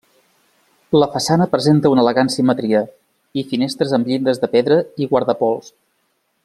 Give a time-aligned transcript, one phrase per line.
[1.01, 2.81] La façana presenta una elegant simetria
[3.43, 5.75] i finestres amb llindes de pedra i guardapols.